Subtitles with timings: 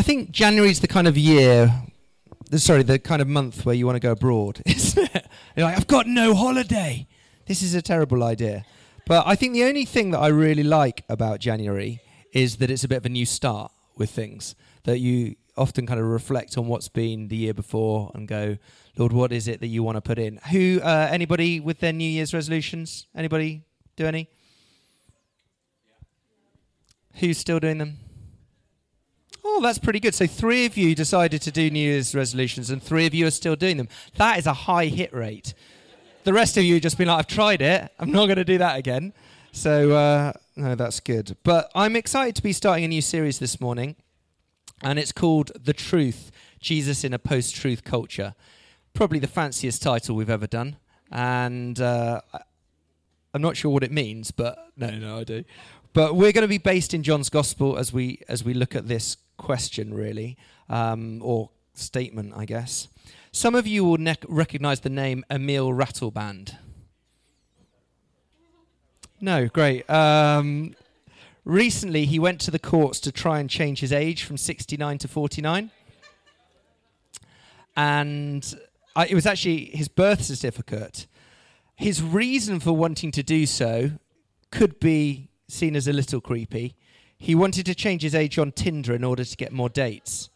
[0.00, 1.70] I think January's the kind of year,
[2.56, 5.26] sorry, the kind of month where you want to go abroad, isn't it?
[5.54, 7.06] You're like, I've got no holiday.
[7.44, 8.64] This is a terrible idea.
[9.04, 12.00] But I think the only thing that I really like about January
[12.32, 14.54] is that it's a bit of a new start with things.
[14.84, 18.56] That you often kind of reflect on what's been the year before and go,
[18.96, 20.38] Lord, what is it that you want to put in?
[20.50, 20.80] Who?
[20.82, 23.06] Uh, anybody with their New Year's resolutions?
[23.14, 23.64] Anybody
[23.96, 24.30] do any?
[27.16, 27.98] Who's still doing them?
[29.44, 30.14] Oh, that's pretty good.
[30.14, 33.30] So three of you decided to do New Year's resolutions, and three of you are
[33.30, 33.88] still doing them.
[34.16, 35.54] That is a high hit rate.
[36.24, 37.90] The rest of you just been like, I've tried it.
[37.98, 39.12] I'm not going to do that again.
[39.52, 41.36] So uh, no, that's good.
[41.42, 43.96] But I'm excited to be starting a new series this morning,
[44.82, 48.34] and it's called "The Truth: Jesus in a Post-Truth Culture."
[48.92, 50.76] Probably the fanciest title we've ever done,
[51.10, 52.20] and uh,
[53.32, 55.44] I'm not sure what it means, but no, no, I do.
[55.92, 58.86] But we're going to be based in John's Gospel as we as we look at
[58.86, 60.36] this question, really,
[60.68, 62.88] um, or statement, I guess.
[63.32, 66.56] Some of you will ne- recognize the name Emile Ratelband.
[69.20, 69.88] No, great.
[69.90, 70.74] Um,
[71.44, 75.08] recently, he went to the courts to try and change his age from 69 to
[75.08, 75.70] 49.
[77.76, 78.54] And
[78.96, 81.06] uh, it was actually his birth certificate.
[81.76, 83.92] His reason for wanting to do so
[84.50, 86.74] could be seen as a little creepy.
[87.22, 90.30] He wanted to change his age on Tinder in order to get more dates.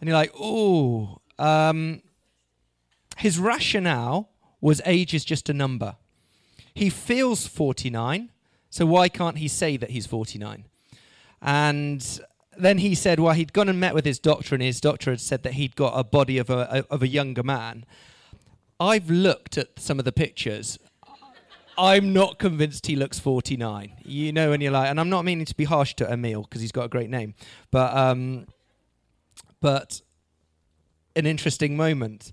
[0.00, 1.20] And you're like, oh.
[1.38, 2.02] Um,
[3.18, 5.94] his rationale was age is just a number.
[6.74, 8.30] He feels 49,
[8.68, 10.64] so why can't he say that he's 49?
[11.40, 12.20] And
[12.58, 15.20] then he said, well, he'd gone and met with his doctor, and his doctor had
[15.20, 17.84] said that he'd got a body of a, of a younger man.
[18.80, 20.80] I've looked at some of the pictures,
[21.78, 23.92] I'm not convinced he looks 49.
[24.04, 26.60] You know, and you're like, and I'm not meaning to be harsh to Emile because
[26.60, 27.34] he's got a great name,
[27.70, 28.46] but um,
[29.60, 30.00] but
[31.14, 32.32] an interesting moment.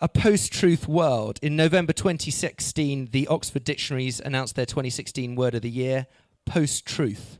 [0.00, 1.38] A post-truth world.
[1.42, 6.06] In November 2016, the Oxford Dictionaries announced their 2016 word of the year:
[6.44, 7.38] post-truth.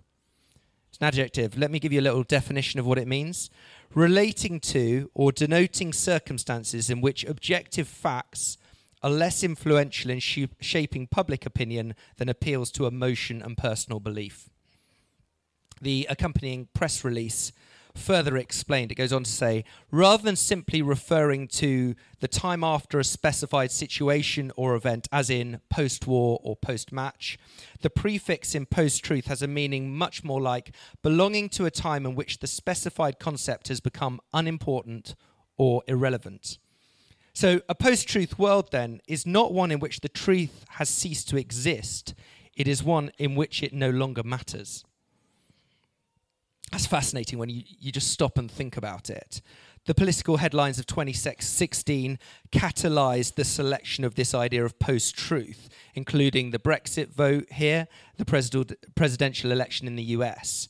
[0.89, 1.57] It's an adjective.
[1.57, 3.51] Let me give you a little definition of what it means.
[3.95, 8.59] Relating to or denoting circumstances in which objective facts
[9.03, 14.49] are less influential in sh- shaping public opinion than appeals to emotion and personal belief.
[15.81, 17.53] The accompanying press release
[17.95, 18.93] further explained.
[18.93, 23.71] It goes on to say rather than simply referring to the time after a specified
[23.71, 27.39] situation or event, as in post war or post match,
[27.81, 32.07] the prefix in post truth has a meaning much more like belonging to a time
[32.07, 35.15] in which the specified concept has become unimportant
[35.57, 36.59] or irrelevant.
[37.35, 41.29] So, a post truth world then is not one in which the truth has ceased
[41.31, 42.15] to exist,
[42.55, 44.85] it is one in which it no longer matters.
[46.71, 49.43] That's fascinating when you, you just stop and think about it.
[49.85, 52.19] The political headlines of 2016
[52.51, 58.77] catalyzed the selection of this idea of post truth, including the Brexit vote here, the
[58.95, 60.69] presidential election in the US.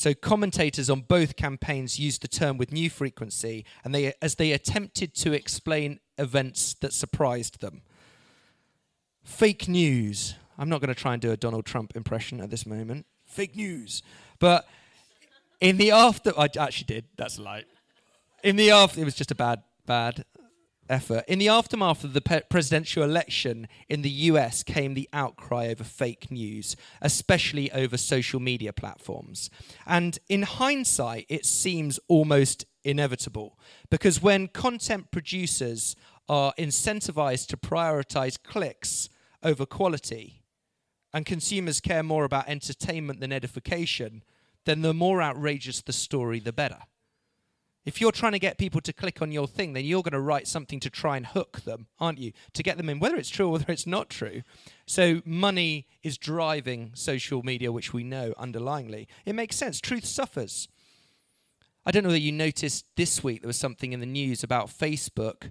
[0.00, 4.52] So commentators on both campaigns used the term with new frequency, and they, as they
[4.52, 7.82] attempted to explain events that surprised them.
[9.22, 10.36] Fake news.
[10.56, 13.04] I'm not going to try and do a Donald Trump impression at this moment.
[13.26, 14.02] Fake news.
[14.38, 14.66] But
[15.60, 17.04] in the after, I actually did.
[17.18, 17.64] That's a lie.
[18.42, 20.24] In the after, it was just a bad, bad
[20.90, 21.24] effort.
[21.28, 25.84] In the aftermath of the pe- presidential election in the US came the outcry over
[25.84, 29.50] fake news, especially over social media platforms.
[29.86, 33.58] And in hindsight, it seems almost inevitable
[33.90, 35.96] because when content producers
[36.28, 39.08] are incentivized to prioritize clicks
[39.42, 40.42] over quality
[41.12, 44.22] and consumers care more about entertainment than edification,
[44.64, 46.78] then the more outrageous the story, the better.
[47.84, 50.20] If you're trying to get people to click on your thing, then you're going to
[50.20, 52.32] write something to try and hook them, aren't you?
[52.52, 54.42] To get them in, whether it's true or whether it's not true.
[54.86, 59.06] So money is driving social media, which we know underlyingly.
[59.24, 59.80] It makes sense.
[59.80, 60.68] Truth suffers.
[61.86, 64.68] I don't know that you noticed this week there was something in the news about
[64.68, 65.50] Facebook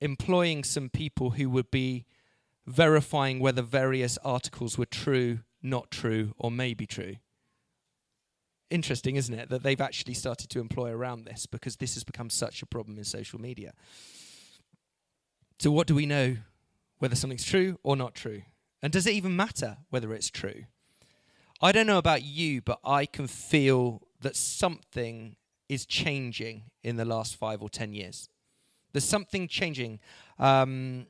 [0.00, 2.04] employing some people who would be
[2.66, 7.16] verifying whether various articles were true, not true, or maybe true
[8.70, 12.30] interesting, isn't it, that they've actually started to employ around this because this has become
[12.30, 13.72] such a problem in social media.
[15.58, 16.36] So, what do we know
[16.98, 18.42] whether something's true or not true?
[18.82, 20.64] And does it even matter whether it's true?
[21.62, 25.36] I don't know about you, but I can feel that something
[25.68, 28.28] is changing in the last five or ten years.
[28.92, 30.00] There's something changing.
[30.38, 31.06] Um,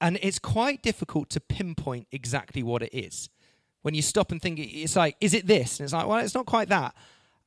[0.00, 3.28] and it's quite difficult to pinpoint exactly what it is
[3.82, 5.78] when you stop and think, it's like, is it this?
[5.78, 6.94] And it's like, well, it's not quite that.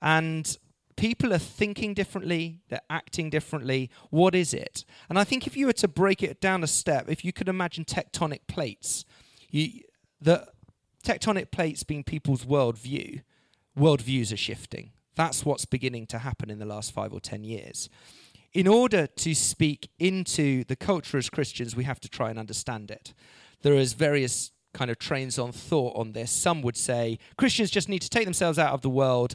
[0.02, 0.58] And
[0.96, 3.90] people are thinking differently, they're acting differently.
[4.12, 4.86] What is it?
[5.10, 7.50] And I think if you were to break it down a step, if you could
[7.50, 9.06] imagine tectonic plates,
[9.50, 9.82] you,
[10.22, 10.48] the
[11.04, 13.22] tectonic plates being people's worldview,
[13.78, 14.92] worldviews are shifting.
[15.16, 17.90] That's what's beginning to happen in the last five or ten years.
[18.54, 22.90] In order to speak into the culture as Christians, we have to try and understand
[22.90, 23.14] it.
[23.62, 26.30] There is various kind of trains on thought on this.
[26.30, 29.34] Some would say Christians just need to take themselves out of the world,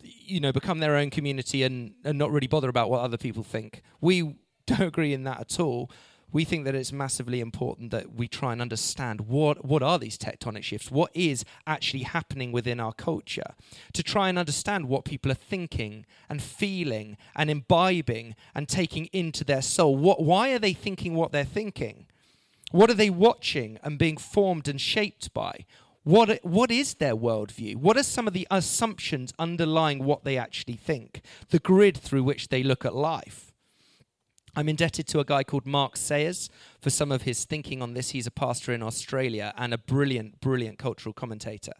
[0.00, 3.42] you know, become their own community and, and not really bother about what other people
[3.42, 3.82] think.
[4.00, 4.36] We
[4.66, 5.90] don't agree in that at all.
[6.32, 10.18] We think that it's massively important that we try and understand what, what are these
[10.18, 10.90] tectonic shifts?
[10.90, 13.54] What is actually happening within our culture?
[13.92, 19.44] To try and understand what people are thinking and feeling and imbibing and taking into
[19.44, 19.96] their soul.
[19.96, 22.06] What, why are they thinking what they're thinking?
[22.72, 25.64] What are they watching and being formed and shaped by?
[26.02, 27.76] What, what is their worldview?
[27.76, 31.22] What are some of the assumptions underlying what they actually think?
[31.50, 33.52] The grid through which they look at life.
[34.54, 36.48] I'm indebted to a guy called Mark Sayers
[36.80, 38.10] for some of his thinking on this.
[38.10, 41.74] He's a pastor in Australia and a brilliant, brilliant cultural commentator.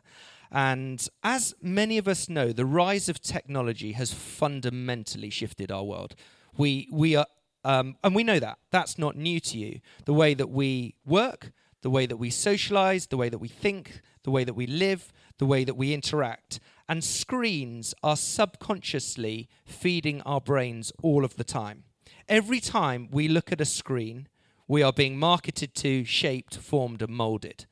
[0.52, 6.14] And as many of us know, the rise of technology has fundamentally shifted our world.
[6.56, 7.26] We, we are,
[7.66, 8.58] um, and we know that.
[8.70, 9.80] That's not new to you.
[10.04, 11.50] The way that we work,
[11.82, 15.12] the way that we socialize, the way that we think, the way that we live,
[15.38, 16.60] the way that we interact.
[16.88, 21.82] And screens are subconsciously feeding our brains all of the time.
[22.28, 24.28] Every time we look at a screen,
[24.68, 27.66] we are being marketed to, shaped, formed, and molded.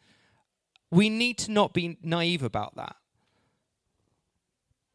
[0.90, 2.96] We need to not be naive about that.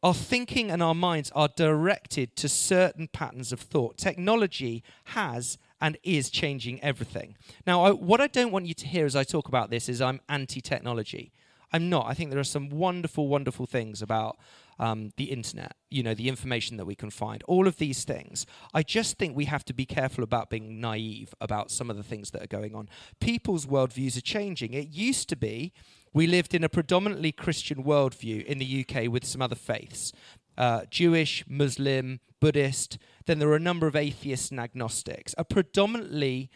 [0.02, 3.98] Our thinking and our minds are directed to certain patterns of thought.
[3.98, 7.36] Technology has and is changing everything.
[7.66, 10.00] Now, I, what I don't want you to hear as I talk about this is
[10.00, 11.32] I'm anti technology.
[11.72, 12.06] I'm not.
[12.06, 14.38] I think there are some wonderful, wonderful things about
[14.78, 18.46] um, the internet, you know, the information that we can find, all of these things.
[18.72, 22.02] I just think we have to be careful about being naive about some of the
[22.02, 22.88] things that are going on.
[23.20, 24.72] People's worldviews are changing.
[24.72, 25.72] It used to be
[26.12, 30.12] we lived in a predominantly Christian worldview in the UK with some other faiths.
[30.58, 32.98] Uh, Jewish, Muslim, Buddhist.
[33.26, 35.34] Then there were a number of atheists and agnostics.
[35.38, 36.50] A predominantly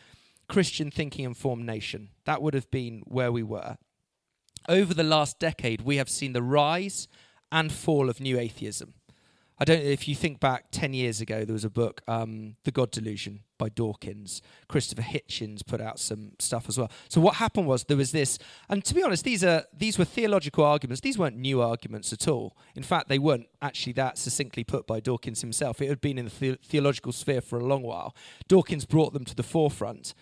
[0.49, 2.11] Christian thinking informed nation.
[2.25, 3.77] That would have been where we were.
[4.69, 7.07] Over the last decade, we have seen the rise
[7.53, 8.95] and fall of new atheism.
[9.59, 12.57] I don't know if you think back 10 years ago, there was a book, um,
[12.65, 14.43] The God Delusion by Dawkins.
[14.67, 16.91] Christopher Hitchens put out some stuff as well.
[17.09, 18.37] So what happened was there was this,
[18.69, 21.01] and to be honest, these are these were theological arguments.
[21.03, 22.57] These weren't new arguments at all.
[22.75, 25.81] In fact, they weren't actually that succinctly put by Dawkins himself.
[25.81, 28.13] It had been in the, the- theological sphere for a long while.
[28.49, 30.15] Dawkins brought them to the forefront.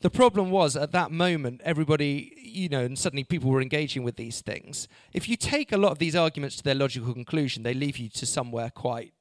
[0.00, 4.14] The problem was at that moment, everybody, you know, and suddenly people were engaging with
[4.14, 4.86] these things.
[5.12, 8.08] If you take a lot of these arguments to their logical conclusion, they leave you
[8.10, 9.12] to somewhere quite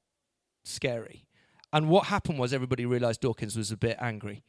[0.64, 1.26] scary.
[1.74, 4.44] And what happened was everybody realized Dawkins was a bit angry.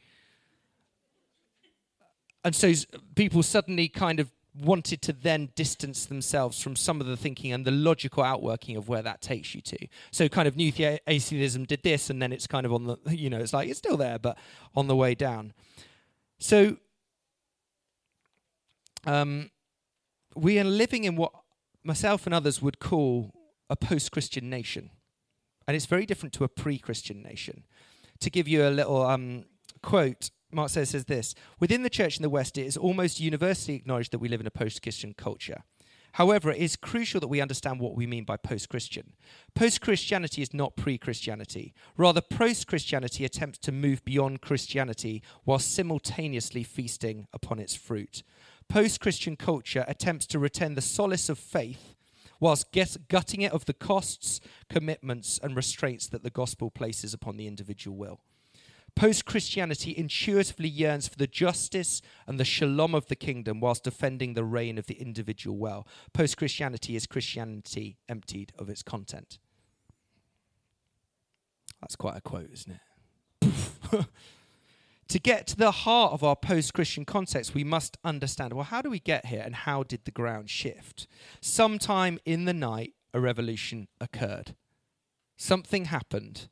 [2.45, 2.73] And so
[3.15, 7.65] people suddenly kind of wanted to then distance themselves from some of the thinking and
[7.65, 9.87] the logical outworking of where that takes you to.
[10.11, 12.97] So kind of new the- atheism did this and then it's kind of on the
[13.17, 14.37] you know, it's like it's still there but
[14.75, 15.53] on the way down.
[16.39, 16.77] So
[19.05, 19.51] um,
[20.35, 21.33] we are living in what
[21.83, 23.35] myself and others would call
[23.71, 24.91] a post-Christian nation.
[25.67, 27.65] And it's very different to a pre-Christian nation.
[28.21, 29.45] To give you a little um,
[29.83, 33.77] quote, Mark says, says this Within the church in the West, it is almost universally
[33.77, 35.63] acknowledged that we live in a post Christian culture.
[36.13, 39.13] However, it is crucial that we understand what we mean by post Christian.
[39.55, 41.75] Post Christianity is not pre Christianity.
[41.97, 48.23] Rather, post Christianity attempts to move beyond Christianity while simultaneously feasting upon its fruit.
[48.69, 51.95] Post Christian culture attempts to retain the solace of faith
[52.41, 52.73] whilst
[53.09, 57.97] gutting it of the costs, commitments, and restraints that the gospel places upon the individual
[57.97, 58.21] will.
[58.95, 64.35] Post Christianity intuitively yearns for the justice and the shalom of the kingdom whilst defending
[64.35, 65.87] the reign of the individual well.
[66.13, 69.39] Post Christianity is Christianity emptied of its content.
[71.81, 72.81] That's quite a quote, isn't it?
[75.09, 78.83] to get to the heart of our post Christian context, we must understand well, how
[78.83, 81.07] do we get here and how did the ground shift?
[81.41, 84.55] Sometime in the night, a revolution occurred.
[85.37, 86.49] Something happened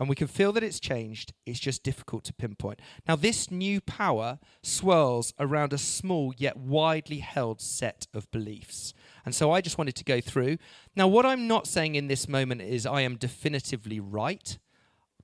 [0.00, 1.34] and we can feel that it's changed.
[1.44, 2.80] It's just difficult to pinpoint.
[3.06, 8.94] Now, this new power swirls around a small yet widely held set of beliefs.
[9.26, 10.56] And so I just wanted to go through.
[10.96, 14.58] Now, what I'm not saying in this moment is I am definitively right,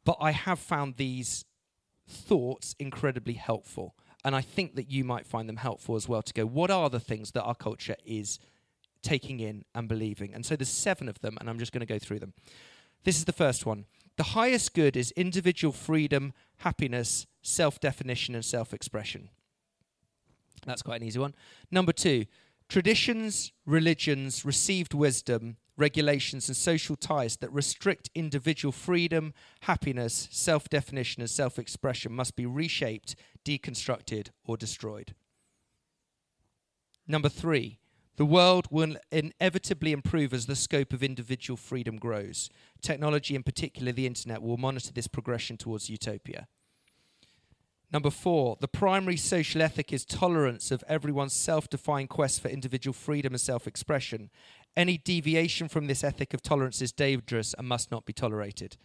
[0.04, 1.46] but I have found these
[2.06, 3.94] thoughts incredibly helpful.
[4.26, 6.90] And I think that you might find them helpful as well to go, what are
[6.90, 8.38] the things that our culture is
[9.02, 10.34] taking in and believing?
[10.34, 12.34] And so there's seven of them, and I'm just going to go through them.
[13.04, 13.86] This is the first one.
[14.16, 19.28] The highest good is individual freedom, happiness, self definition, and self expression.
[20.64, 21.34] That's quite an easy one.
[21.70, 22.24] Number two,
[22.68, 31.20] traditions, religions, received wisdom, regulations, and social ties that restrict individual freedom, happiness, self definition,
[31.20, 35.14] and self expression must be reshaped, deconstructed, or destroyed.
[37.06, 37.78] Number three,
[38.16, 42.48] the world will inevitably improve as the scope of individual freedom grows.
[42.80, 46.48] Technology, in particular the internet, will monitor this progression towards utopia.
[47.92, 52.94] Number four, the primary social ethic is tolerance of everyone's self defined quest for individual
[52.94, 54.30] freedom and self expression.
[54.76, 58.76] Any deviation from this ethic of tolerance is dangerous and must not be tolerated.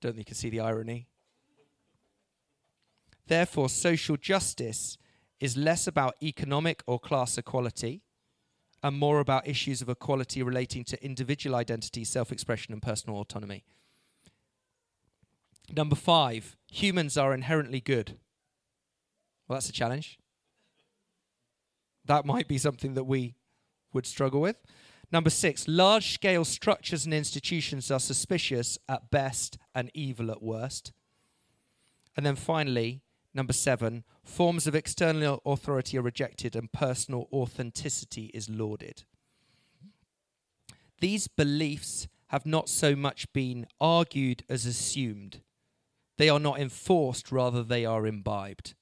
[0.00, 1.06] Don't think you can see the irony.
[3.28, 4.98] Therefore, social justice
[5.42, 8.00] is less about economic or class equality
[8.80, 13.64] and more about issues of equality relating to individual identity, self expression, and personal autonomy.
[15.74, 18.18] Number five, humans are inherently good.
[19.48, 20.20] Well, that's a challenge.
[22.04, 23.34] That might be something that we
[23.92, 24.58] would struggle with.
[25.10, 30.92] Number six, large scale structures and institutions are suspicious at best and evil at worst.
[32.16, 33.02] And then finally,
[33.34, 39.04] number seven, forms of external authority are rejected and personal authenticity is lauded.
[41.00, 45.40] These beliefs have not so much been argued as assumed.
[46.16, 48.74] They are not enforced, rather, they are imbibed.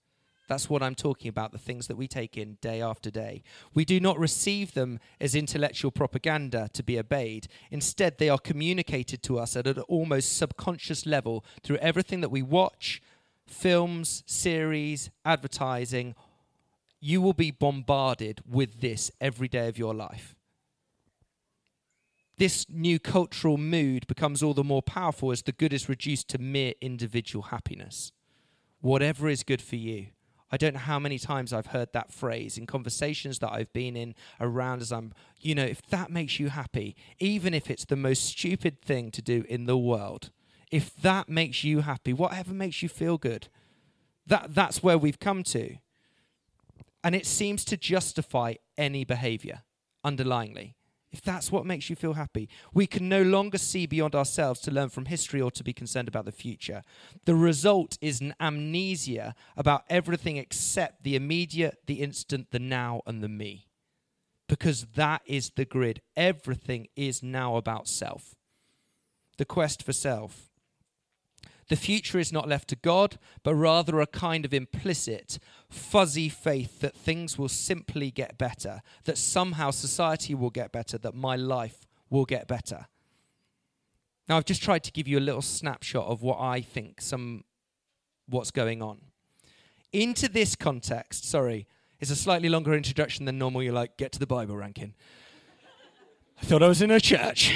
[0.50, 3.44] That's what I'm talking about, the things that we take in day after day.
[3.72, 7.46] We do not receive them as intellectual propaganda to be obeyed.
[7.70, 12.42] Instead, they are communicated to us at an almost subconscious level through everything that we
[12.42, 13.00] watch
[13.50, 16.14] films, series, advertising.
[17.00, 20.34] You will be bombarded with this every day of your life
[22.40, 26.38] this new cultural mood becomes all the more powerful as the good is reduced to
[26.38, 28.12] mere individual happiness.
[28.80, 30.06] Whatever is good for you.
[30.50, 33.94] I don't know how many times I've heard that phrase in conversations that I've been
[33.94, 37.94] in around as I'm, you know, if that makes you happy, even if it's the
[37.94, 40.30] most stupid thing to do in the world,
[40.70, 43.48] if that makes you happy, whatever makes you feel good,
[44.26, 45.76] that, that's where we've come to.
[47.02, 49.62] And it seems to justify any behavior
[50.04, 50.74] underlyingly
[51.12, 54.70] if that's what makes you feel happy, we can no longer see beyond ourselves to
[54.70, 56.82] learn from history or to be concerned about the future.
[57.24, 63.22] The result is an amnesia about everything except the immediate, the instant, the now, and
[63.22, 63.66] the me.
[64.48, 66.00] Because that is the grid.
[66.16, 68.36] Everything is now about self.
[69.36, 70.49] The quest for self.
[71.70, 76.80] The future is not left to God, but rather a kind of implicit, fuzzy faith
[76.80, 81.86] that things will simply get better, that somehow society will get better, that my life
[82.10, 82.88] will get better.
[84.28, 87.44] Now, I've just tried to give you a little snapshot of what I think some
[88.28, 89.02] what's going on.
[89.92, 91.68] Into this context, sorry,
[92.00, 93.62] it's a slightly longer introduction than normal.
[93.62, 94.94] You're like, get to the Bible ranking.
[96.42, 97.54] I thought I was in a church.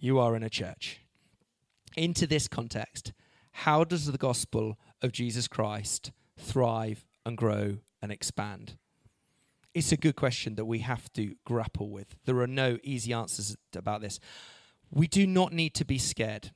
[0.00, 0.98] You are in a church
[1.96, 3.12] into this context,
[3.52, 8.76] how does the gospel of Jesus Christ thrive and grow and expand?
[9.74, 12.16] It's a good question that we have to grapple with.
[12.24, 14.18] There are no easy answers about this.
[14.90, 16.52] We do not need to be scared,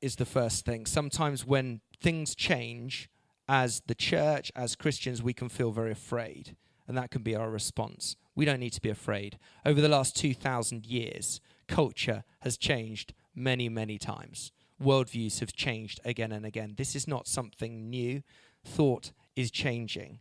[0.00, 0.86] is the first thing.
[0.86, 3.08] Sometimes when things change,
[3.48, 7.50] as the church, as Christians, we can feel very afraid, and that can be our
[7.50, 8.16] response.
[8.34, 9.38] We don't need to be afraid.
[9.66, 16.32] Over the last 2,000 years, culture has changed many, many times worldviews have changed again
[16.32, 16.74] and again.
[16.76, 18.22] This is not something new.
[18.64, 20.20] Thought is changing.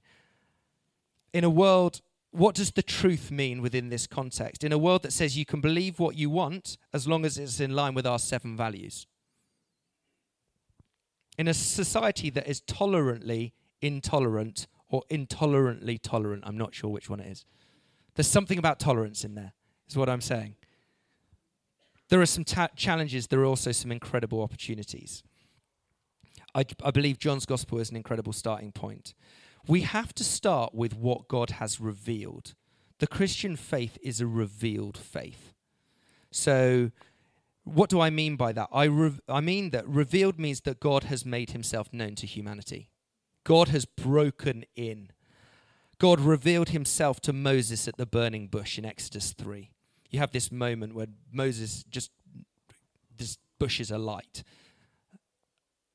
[1.33, 2.01] In a world,
[2.31, 4.63] what does the truth mean within this context?
[4.63, 7.59] In a world that says you can believe what you want as long as it's
[7.59, 9.05] in line with our seven values.
[11.37, 17.19] In a society that is tolerantly intolerant or intolerantly tolerant, I'm not sure which one
[17.19, 17.45] it is.
[18.15, 19.53] There's something about tolerance in there,
[19.89, 20.55] is what I'm saying.
[22.11, 25.23] There are some ta- challenges, there are also some incredible opportunities.
[26.53, 29.13] I, I believe John's gospel is an incredible starting point.
[29.65, 32.53] We have to start with what God has revealed.
[32.99, 35.53] The Christian faith is a revealed faith.
[36.31, 36.91] So,
[37.63, 38.67] what do I mean by that?
[38.73, 42.89] I, re- I mean that revealed means that God has made himself known to humanity.
[43.45, 45.11] God has broken in.
[45.97, 49.71] God revealed himself to Moses at the burning bush in Exodus 3
[50.11, 52.11] you have this moment where Moses just
[53.17, 54.43] this bushes alight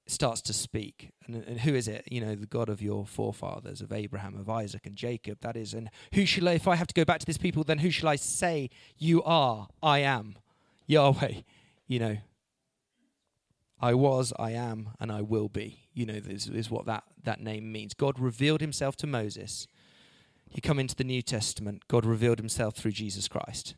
[0.09, 3.81] starts to speak and, and, who is it you know the god of your forefathers
[3.81, 6.87] of abraham of isaac and jacob that is and who shall i if i have
[6.87, 10.37] to go back to this people then who shall i say you are i am
[10.87, 11.41] yahweh
[11.87, 12.17] you know,
[13.81, 15.89] I was, I am, and I will be.
[15.93, 17.95] You know, this is what that, that name means.
[17.95, 19.69] God revealed himself to Moses.
[20.51, 23.75] You come into the New Testament, God revealed himself through Jesus Christ.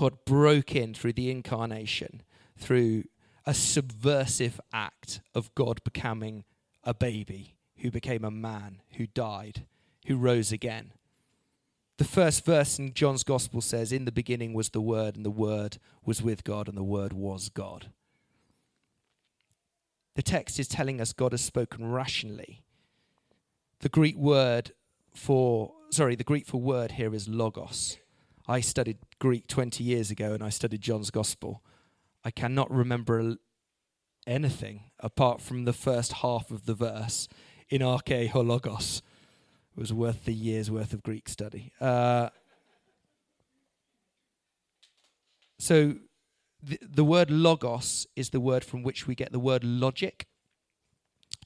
[0.00, 2.22] God broke in through the incarnation,
[2.56, 3.04] through
[3.44, 6.44] a subversive act of God becoming
[6.82, 9.66] a baby who became a man, who died,
[10.06, 10.94] who rose again.
[11.98, 15.30] The first verse in John's Gospel says, In the beginning was the Word, and the
[15.30, 17.90] Word was with God, and the Word was God.
[20.14, 22.62] The text is telling us God has spoken rationally.
[23.80, 24.72] The Greek word
[25.14, 27.98] for, sorry, the Greek for word here is logos.
[28.50, 31.62] I studied Greek 20 years ago and I studied John's Gospel.
[32.24, 33.36] I cannot remember
[34.26, 37.28] anything apart from the first half of the verse
[37.68, 39.02] in arche hologos
[39.76, 41.70] It was worth the year's worth of Greek study.
[41.80, 42.30] Uh,
[45.60, 45.94] so
[46.60, 50.26] the, the word logos is the word from which we get the word logic.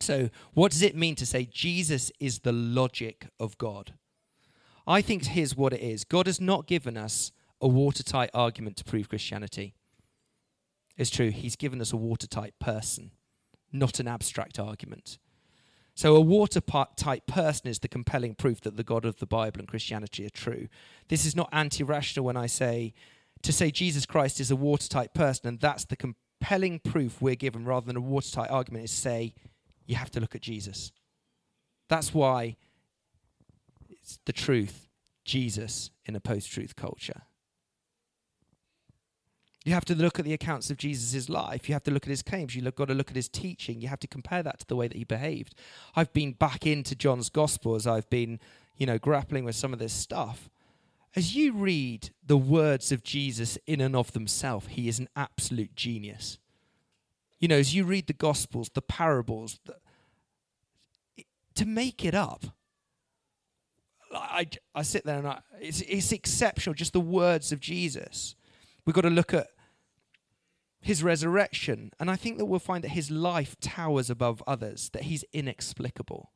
[0.01, 3.93] So, what does it mean to say Jesus is the logic of God?
[4.87, 8.85] I think here's what it is God has not given us a watertight argument to
[8.85, 9.75] prove Christianity.
[10.97, 13.11] It's true, He's given us a watertight person,
[13.73, 15.19] not an abstract argument.
[15.97, 19.69] So, a watertight person is the compelling proof that the God of the Bible and
[19.69, 20.69] Christianity are true.
[21.09, 22.95] This is not anti rational when I say
[23.43, 27.65] to say Jesus Christ is a watertight person, and that's the compelling proof we're given
[27.65, 29.35] rather than a watertight argument, is say
[29.87, 30.91] you have to look at Jesus.
[31.89, 32.57] That's why
[34.05, 34.87] it's the truth,
[35.25, 37.23] Jesus, in a post truth culture.
[39.65, 41.71] You have to look at the accounts of Jesus' life.
[41.71, 42.55] You have to look at his claims.
[42.55, 43.81] You've got to look at his teaching.
[43.81, 45.55] You have to compare that to the way that he behaved.
[45.97, 48.41] I've been back into John's Gospel as I've been,
[48.77, 50.51] you know, grappling with some of this stuff.
[51.17, 55.75] As you read the words of Jesus in and of themselves, he is an absolute
[55.75, 56.37] genius.
[57.41, 59.77] You know, as you read the Gospels, the parables, the,
[61.55, 62.45] to make it up,
[64.15, 68.35] I, I sit there and I, it's, it's exceptional, just the words of Jesus.
[68.85, 69.49] We've got to look at
[70.81, 71.91] his resurrection.
[71.99, 76.31] And I think that we'll find that his life towers above others, that he's inexplicable.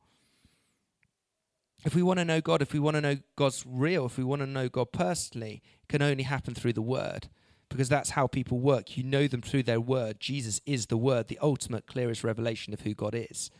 [1.85, 4.23] If we want to know God, if we want to know God's real, if we
[4.23, 7.29] want to know God personally, it can only happen through the Word
[7.69, 8.97] because that's how people work.
[8.97, 10.19] You know them through their Word.
[10.19, 13.51] Jesus is the Word, the ultimate, clearest revelation of who God is.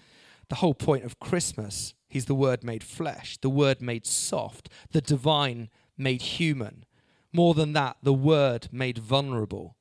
[0.50, 5.02] The whole point of Christmas, He's the Word made flesh, the Word made soft, the
[5.02, 6.86] divine made human.
[7.32, 9.76] More than that, the Word made vulnerable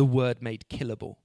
[0.00, 1.16] the word made killable.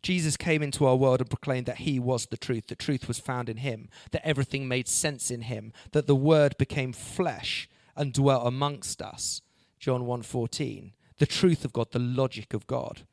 [0.00, 3.18] Jesus came into our world and proclaimed that he was the truth, that truth was
[3.18, 8.14] found in him, that everything made sense in him, that the word became flesh and
[8.14, 9.42] dwelt amongst us.
[9.78, 10.94] John 1:14.
[11.18, 13.06] The truth of God, the logic of God.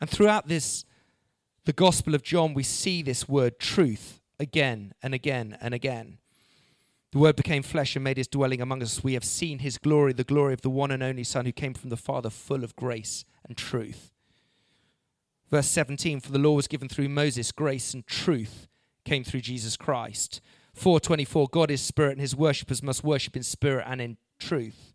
[0.00, 0.86] And throughout this
[1.68, 6.16] the gospel of John we see this word truth again and again and again.
[7.12, 9.04] The Word became flesh and made his dwelling among us.
[9.04, 11.74] We have seen his glory, the glory of the one and only Son who came
[11.74, 14.14] from the Father, full of grace and truth.
[15.50, 18.66] Verse 17 For the law was given through Moses, grace and truth
[19.04, 20.40] came through Jesus Christ.
[20.72, 24.94] 424 God is spirit and his worshippers must worship in spirit and in truth.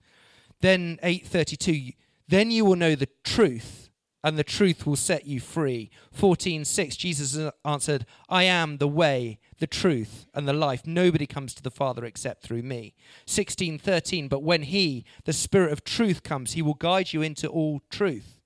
[0.61, 1.91] Then 832
[2.27, 3.82] Then you will know the truth
[4.23, 5.91] and the truth will set you free.
[6.11, 10.87] 14:6 Jesus answered, "I am the way, the truth, and the life.
[10.87, 12.93] Nobody comes to the Father except through me."
[13.25, 17.81] 16:13 But when he, the Spirit of truth comes, he will guide you into all
[17.89, 18.39] truth.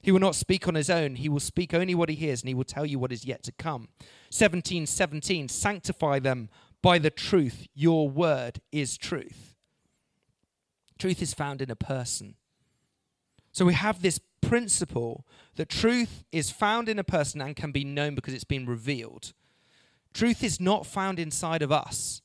[0.00, 2.48] He will not speak on his own, he will speak only what he hears and
[2.48, 3.88] he will tell you what is yet to come.
[4.30, 6.48] 17:17 Sanctify them
[6.82, 7.66] by the truth.
[7.74, 9.54] Your word is truth.
[10.98, 12.36] Truth is found in a person.
[13.54, 17.84] So we have this principle that truth is found in a person and can be
[17.84, 19.32] known because it's been revealed.
[20.12, 22.20] Truth is not found inside of us,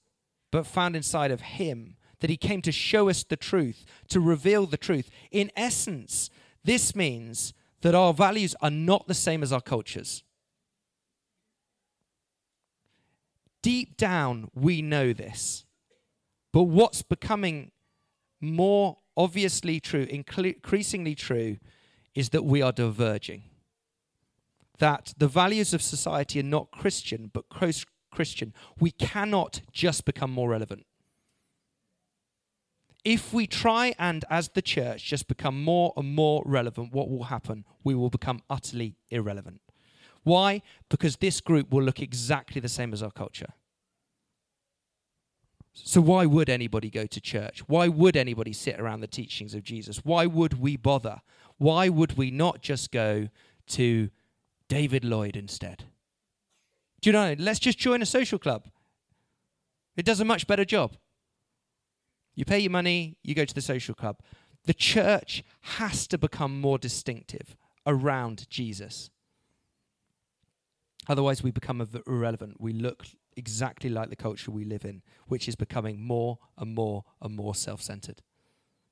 [0.52, 1.96] but found inside of Him.
[2.20, 5.12] That He came to show us the truth, to reveal the truth.
[5.32, 6.32] In essence,
[6.64, 10.24] this means that our values are not the same as our cultures.
[13.62, 15.64] Deep down, we know this.
[16.52, 17.72] But what's becoming
[18.42, 21.58] more obviously true, increasingly true,
[22.16, 23.44] is that we are diverging.
[24.78, 28.54] That the values of society are not Christian, but cross Christian.
[28.80, 30.86] We cannot just become more relevant.
[33.04, 37.26] If we try and, as the church, just become more and more relevant, what will
[37.26, 37.66] happen?
[37.84, 39.60] We will become utterly irrelevant.
[40.24, 40.62] Why?
[40.90, 43.54] Because this group will look exactly the same as our culture.
[45.84, 47.68] So, why would anybody go to church?
[47.68, 49.98] Why would anybody sit around the teachings of Jesus?
[50.04, 51.22] Why would we bother?
[51.58, 53.30] Why would we not just go
[53.68, 54.10] to
[54.68, 55.86] David Lloyd instead?
[57.02, 57.36] Do you know?
[57.38, 58.66] Let's just join a social club.
[59.96, 60.96] It does a much better job.
[62.36, 64.20] You pay your money, you go to the social club.
[64.66, 69.10] The church has to become more distinctive around Jesus.
[71.08, 72.62] Otherwise, we become irrelevant.
[72.62, 77.04] We look exactly like the culture we live in, which is becoming more and more
[77.22, 78.22] and more self centered.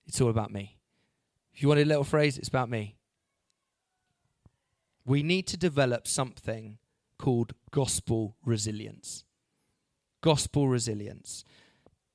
[0.08, 0.78] It's all about me.
[1.54, 2.98] If you want a little phrase, it's about me.
[5.06, 6.78] We need to develop something
[7.18, 9.24] called gospel resilience.
[10.22, 11.44] Gospel resilience.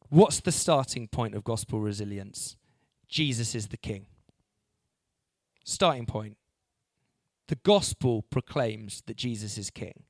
[0.09, 2.57] What's the starting point of gospel resilience?
[3.09, 4.07] Jesus is the King.
[5.65, 6.37] Starting point.
[7.49, 10.05] The gospel proclaims that Jesus is King.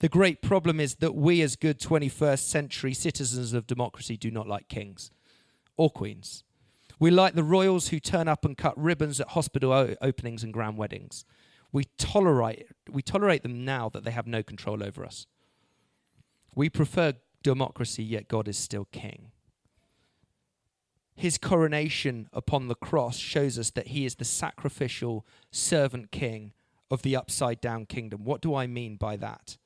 [0.00, 4.46] The great problem is that we, as good 21st century citizens of democracy, do not
[4.46, 5.10] like kings
[5.76, 6.44] or queens.
[7.00, 10.52] We like the royals who turn up and cut ribbons at hospital o- openings and
[10.52, 11.24] grand weddings.
[11.72, 15.26] We tolerate, we tolerate them now that they have no control over us.
[16.54, 19.32] We prefer democracy, yet God is still king.
[21.14, 26.52] His coronation upon the cross shows us that he is the sacrificial servant king
[26.90, 28.24] of the upside down kingdom.
[28.24, 29.58] What do I mean by that?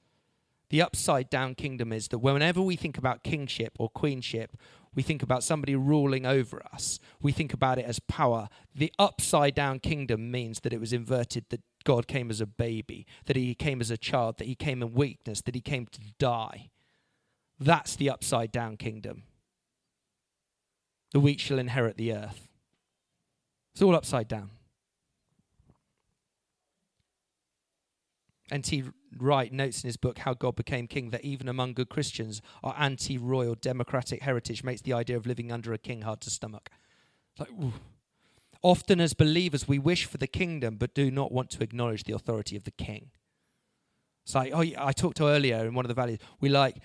[0.72, 4.56] The upside down kingdom is that whenever we think about kingship or queenship,
[4.94, 6.98] we think about somebody ruling over us.
[7.20, 8.48] We think about it as power.
[8.74, 13.06] The upside down kingdom means that it was inverted, that God came as a baby,
[13.26, 16.00] that he came as a child, that he came in weakness, that he came to
[16.18, 16.70] die.
[17.60, 19.24] That's the upside down kingdom.
[21.12, 22.48] The weak shall inherit the earth.
[23.74, 24.52] It's all upside down.
[28.50, 28.84] N.T.
[29.18, 32.74] Wright notes in his book How God Became King that even among good Christians, our
[32.78, 36.70] anti royal democratic heritage makes the idea of living under a king hard to stomach.
[37.38, 37.48] Like,
[38.62, 42.12] Often, as believers, we wish for the kingdom but do not want to acknowledge the
[42.12, 43.10] authority of the king.
[44.24, 46.76] It's like, oh, I talked earlier in one of the values, we like,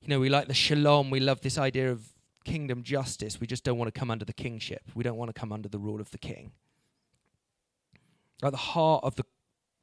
[0.00, 2.12] you know, we like the shalom, we love this idea of
[2.44, 3.40] kingdom justice.
[3.40, 4.82] We just don't want to come under the kingship.
[4.94, 6.50] We don't want to come under the rule of the king.
[8.42, 9.24] At the heart of the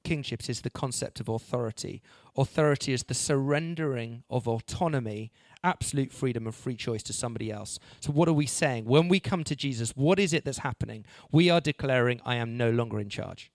[0.08, 2.02] kingships is the concept of authority.
[2.38, 5.32] Authority is the surrendering of autonomy,
[5.66, 7.78] absolute freedom, and free choice to somebody else.
[8.00, 8.86] So, what are we saying?
[8.86, 11.06] When we come to Jesus, what is it that's happening?
[11.30, 13.52] We are declaring, I am no longer in charge.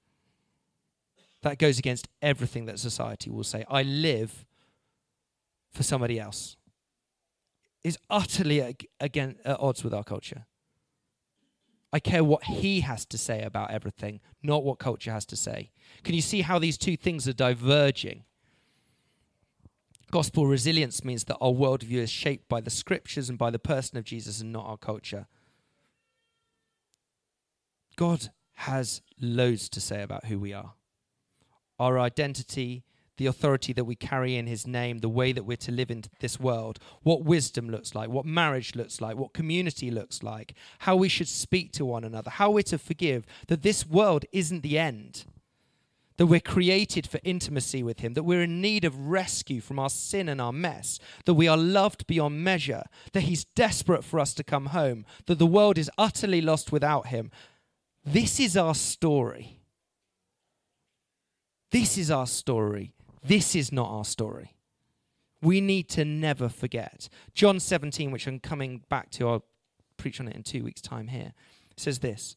[1.41, 3.65] That goes against everything that society will say.
[3.71, 4.45] I live
[5.73, 6.57] for somebody else.
[7.83, 10.45] Is utterly ag- against, at odds with our culture.
[11.93, 15.71] I care what he has to say about everything, not what culture has to say.
[16.03, 18.25] Can you see how these two things are diverging?
[20.11, 23.99] Gospel resilience means that our worldview is shaped by the scriptures and by the person
[23.99, 25.27] of Jesus and not our culture.
[27.97, 30.75] God has loads to say about who we are.
[31.79, 32.85] Our identity,
[33.19, 36.05] the authority that we carry in his name, the way that we're to live in
[36.21, 40.97] this world, what wisdom looks like, what marriage looks like, what community looks like, how
[40.97, 44.79] we should speak to one another, how we're to forgive, that this world isn't the
[44.79, 45.25] end.
[46.19, 49.89] That we're created for intimacy with Him, that we're in need of rescue from our
[49.91, 54.35] sin and our mess, that we are loved beyond measure, that He's desperate for us
[54.35, 57.31] to come home, that the world is utterly lost without Him.
[58.05, 59.63] This is our story.
[61.71, 62.93] This is our story.
[63.23, 64.57] This is not our story.
[65.41, 67.09] We need to never forget.
[67.35, 69.45] John 17, which I'm coming back to, I'll
[69.97, 71.33] preach on it in two weeks' time here,
[71.77, 72.37] says this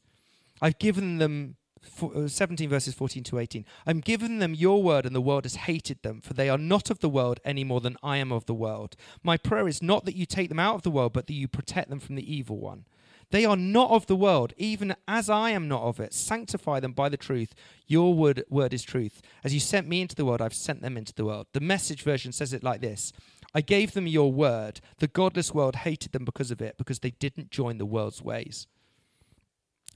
[0.61, 1.57] I've given them.
[2.01, 3.63] Uh, 17 verses 14 to 18.
[3.85, 6.89] I'm given them your word, and the world has hated them, for they are not
[6.89, 8.95] of the world any more than I am of the world.
[9.21, 11.47] My prayer is not that you take them out of the world, but that you
[11.47, 12.85] protect them from the evil one.
[13.31, 16.13] They are not of the world, even as I am not of it.
[16.13, 17.53] Sanctify them by the truth.
[17.87, 19.21] Your word, word is truth.
[19.43, 21.47] As you sent me into the world, I've sent them into the world.
[21.53, 23.13] The message version says it like this
[23.53, 24.81] I gave them your word.
[24.99, 28.67] The godless world hated them because of it, because they didn't join the world's ways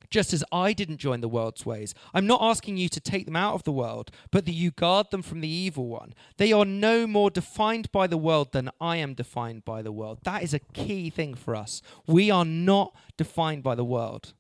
[0.10, 1.94] just as I didn't join the world's ways.
[2.14, 5.12] I'm not asking you to take them out of the world, but that you guard
[5.12, 6.14] them from the evil one.
[6.38, 10.20] They are no more defined by the world than I am defined by the world.
[10.24, 11.82] That is a key thing for us.
[12.08, 14.34] We are not defined by the world.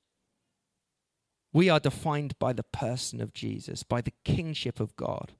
[1.51, 5.33] We are defined by the person of Jesus, by the kingship of God.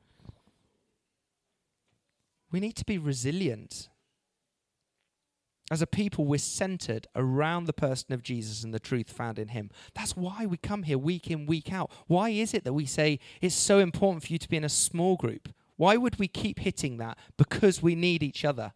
[2.52, 3.90] We need to be resilient
[5.70, 9.50] as a people, we're centered around the person of Jesus and the truth found in
[9.50, 9.70] him.
[9.94, 11.92] That's why we come here week in, week out.
[12.08, 14.70] Why is it that we say it's so important for you to be in a
[14.70, 15.50] small group?
[15.78, 17.18] Why would we keep hitting that?
[17.38, 18.74] Because we need each other.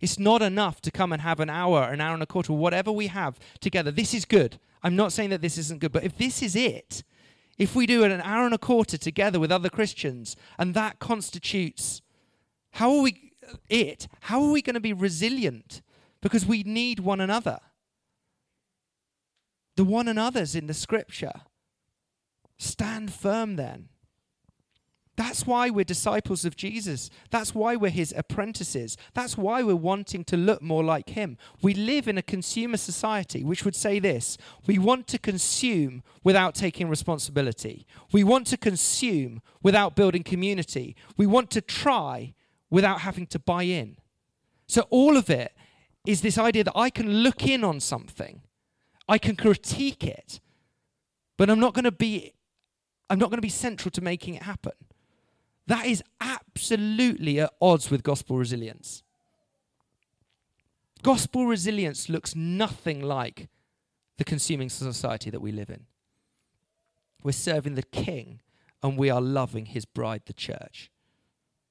[0.00, 2.90] It's not enough to come and have an hour, an hour and a quarter, whatever
[2.90, 3.92] we have together.
[3.92, 4.58] This is good.
[4.82, 7.04] I'm not saying that this isn't good, but if this is it,
[7.56, 12.02] if we do an hour and a quarter together with other Christians, and that constitutes
[12.72, 13.21] how are we
[13.68, 14.08] it?
[14.20, 15.82] How are we going to be resilient?
[16.20, 17.58] Because we need one another.
[19.76, 21.32] The one another's in the scripture.
[22.58, 23.88] Stand firm then.
[25.16, 27.10] That's why we're disciples of Jesus.
[27.30, 28.96] That's why we're his apprentices.
[29.12, 31.36] That's why we're wanting to look more like him.
[31.60, 36.54] We live in a consumer society which would say this we want to consume without
[36.54, 37.86] taking responsibility.
[38.10, 40.96] We want to consume without building community.
[41.18, 42.34] We want to try
[42.72, 43.98] without having to buy in.
[44.66, 45.52] So, all of it
[46.06, 48.40] is this idea that I can look in on something,
[49.06, 50.40] I can critique it,
[51.36, 52.32] but I'm not going to be.
[53.10, 54.72] I'm not going to be central to making it happen.
[55.66, 59.02] That is absolutely at odds with gospel resilience.
[61.02, 63.48] Gospel resilience looks nothing like
[64.16, 65.84] the consuming society that we live in.
[67.22, 68.40] We're serving the King
[68.82, 70.91] and we are loving his bride, the church.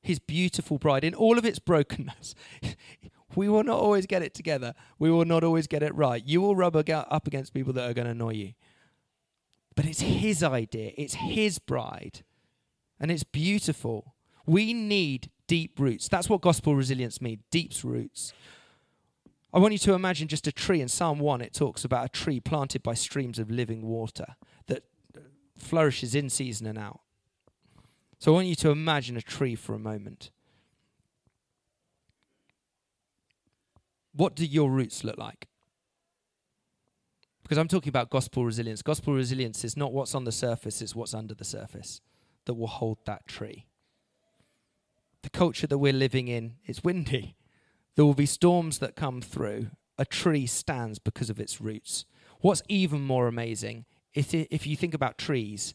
[0.02, 2.36] His beautiful bride in all of its brokenness.
[3.36, 4.74] we will not always get it together.
[5.00, 6.24] We will not always get it right.
[6.26, 8.54] You will rub up against people that are going to annoy you.
[9.76, 12.24] But it's his idea, it's his bride
[13.02, 14.14] and it's beautiful.
[14.46, 16.08] We need deep roots.
[16.08, 18.32] That's what gospel resilience means deep roots.
[19.54, 20.80] I want you to imagine just a tree.
[20.82, 24.36] In Psalm 1, it talks about a tree planted by streams of living water
[24.68, 24.84] that
[25.58, 27.02] flourishes in season and out.
[28.22, 30.30] So I want you to imagine a tree for a moment.
[34.14, 35.48] What do your roots look like?
[37.42, 38.84] Because I'm talking about gospel resilience.
[38.84, 42.00] Gospel resilience is not what's on the surface, it's what's under the surface
[42.46, 43.66] that will hold that tree.
[45.24, 47.36] The culture that we're living in is windy.
[47.96, 49.72] There will be storms that come through.
[49.98, 52.06] A tree stands because of its roots.
[52.42, 55.74] What's even more amazing is if you think about trees,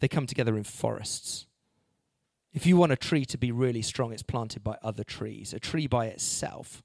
[0.00, 1.44] they come together in forests.
[2.58, 5.52] If you want a tree to be really strong, it's planted by other trees.
[5.52, 6.82] A tree by itself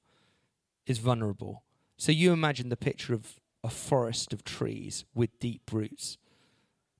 [0.85, 1.63] is vulnerable.
[1.97, 6.19] So you imagine the picture of a forest of trees with deep roots.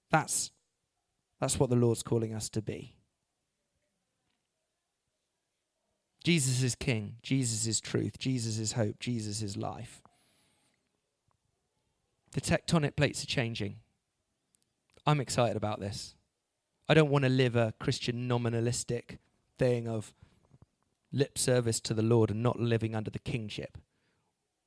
[0.09, 0.49] That's
[1.39, 2.95] that's what the Lord's calling us to be.
[6.23, 7.17] Jesus is King.
[7.21, 8.17] Jesus is truth.
[8.17, 8.97] Jesus is hope.
[8.99, 10.01] Jesus is life.
[12.31, 13.81] The tectonic plates are changing.
[15.05, 16.15] I'm excited about this.
[16.93, 19.17] I don't want to live a Christian nominalistic
[19.58, 20.13] thing of
[21.12, 23.79] lip service to the Lord and not living under the kingship.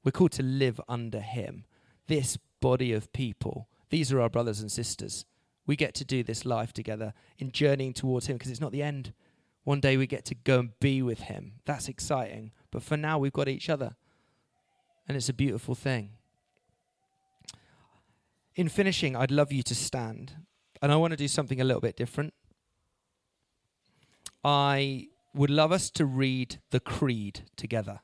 [0.03, 1.67] We're called to live under Him.
[2.09, 5.25] This body of people, these are our brothers and sisters.
[5.69, 8.83] We get to do this life together in journeying towards Him because it's not the
[8.83, 9.12] end.
[9.62, 11.61] One day we get to go and be with Him.
[11.65, 12.51] That's exciting.
[12.73, 13.95] But for now, we've got each other.
[15.07, 16.11] And it's a beautiful thing.
[18.57, 20.33] In finishing, I'd love you to stand.
[20.83, 22.35] And I want to do something a little bit different.
[24.45, 28.01] I would love us to read the Creed together.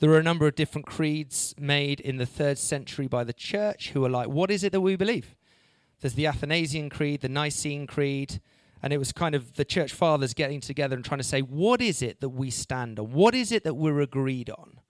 [0.00, 3.90] There are a number of different creeds made in the third century by the church
[3.90, 5.36] who are like, what is it that we believe?
[6.00, 8.40] There's the Athanasian Creed, the Nicene Creed,
[8.82, 11.80] and it was kind of the church fathers getting together and trying to say, what
[11.80, 13.12] is it that we stand on?
[13.12, 14.80] What is it that we're agreed on?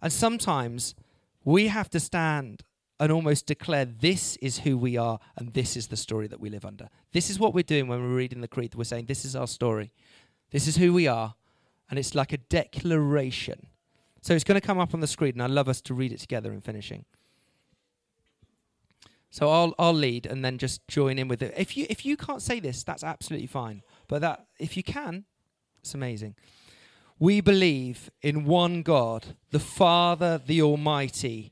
[0.00, 0.94] And sometimes
[1.44, 2.62] we have to stand
[3.02, 6.48] and almost declare this is who we are and this is the story that we
[6.48, 6.88] live under.
[7.10, 8.76] This is what we're doing when we're reading the Creed.
[8.76, 9.92] We're saying, this is our story.
[10.52, 11.34] This is who we are.
[11.90, 13.66] And it's like a declaration.
[14.20, 16.12] So it's going to come up on the screen, and I'd love us to read
[16.12, 17.04] it together in finishing.
[19.30, 21.54] So I'll I'll lead and then just join in with it.
[21.56, 23.82] If you if you can't say this, that's absolutely fine.
[24.06, 25.24] But that if you can,
[25.80, 26.36] it's amazing.
[27.18, 31.51] We believe in one God, the Father, the Almighty,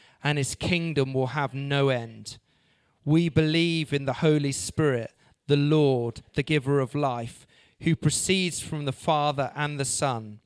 [0.23, 2.37] and his kingdom will have no end.
[3.03, 5.11] We believe in the Holy Spirit,
[5.47, 7.47] the Lord, the giver of life,
[7.81, 10.39] who proceeds from the Father and the Son.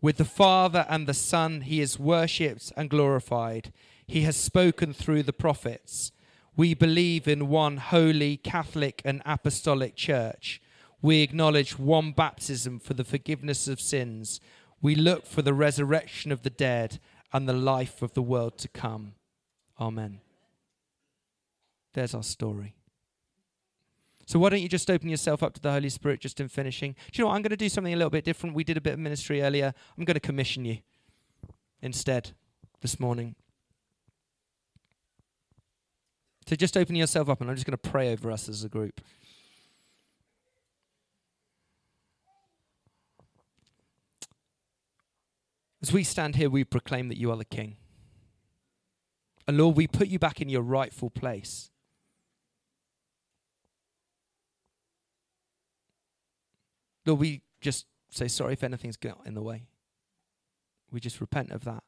[0.00, 3.72] With the Father and the Son, he is worshipped and glorified.
[4.06, 6.12] He has spoken through the prophets.
[6.56, 10.62] We believe in one holy, Catholic, and Apostolic Church.
[11.02, 14.40] We acknowledge one baptism for the forgiveness of sins.
[14.80, 17.00] We look for the resurrection of the dead
[17.32, 19.14] and the life of the world to come.
[19.80, 20.20] Amen.
[21.94, 22.74] There's our story.
[24.26, 26.92] So why don't you just open yourself up to the Holy Spirit just in finishing?
[27.12, 27.36] Do you know what?
[27.36, 28.54] I'm going to do something a little bit different.
[28.54, 29.72] We did a bit of ministry earlier.
[29.96, 30.78] I'm going to commission you
[31.80, 32.32] instead
[32.82, 33.36] this morning.
[36.46, 38.68] So just open yourself up and I'm just going to pray over us as a
[38.68, 39.00] group.
[45.80, 47.76] As we stand here, we proclaim that you are the King.
[49.46, 51.70] And Lord, we put you back in your rightful place.
[57.06, 59.68] Lord, we just say sorry if anything's got in the way.
[60.90, 61.82] We just repent of that.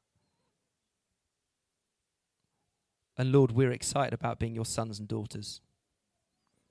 [3.18, 5.61] And Lord, we're excited about being your sons and daughters,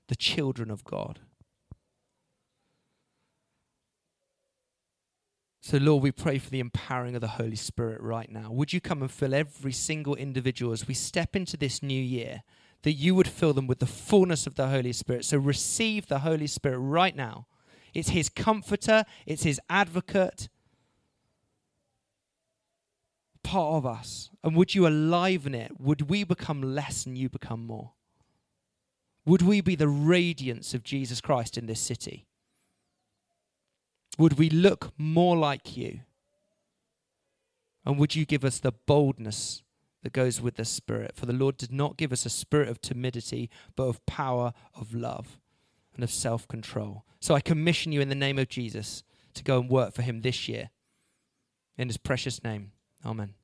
[0.08, 1.20] the children of God.
[5.62, 8.50] So, Lord, we pray for the empowering of the Holy Spirit right now.
[8.52, 12.44] Would you come and fill every single individual as we step into this new year,
[12.84, 15.26] that you would fill them with the fullness of the Holy Spirit?
[15.26, 17.48] So, receive the Holy Spirit right now
[17.94, 20.50] it's his comforter, it's his advocate,
[23.44, 24.30] part of us.
[24.44, 25.80] And would you aliven it?
[25.80, 27.94] Would we become less and you become more?
[29.26, 32.28] Would we be the radiance of Jesus Christ in this city?
[34.20, 36.02] Would we look more like you?
[37.86, 39.64] And would you give us the boldness
[40.04, 41.16] that goes with the Spirit?
[41.16, 44.94] For the Lord did not give us a spirit of timidity, but of power, of
[44.94, 45.40] love,
[45.96, 47.06] and of self control.
[47.22, 49.04] So I commission you in the name of Jesus
[49.36, 50.70] to go and work for him this year.
[51.78, 52.74] In his precious name.
[53.06, 53.36] Amen.